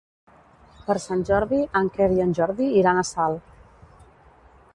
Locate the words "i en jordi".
2.17-2.71